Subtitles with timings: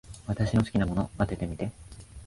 [0.25, 1.71] 私の好きなもの、当ててみて。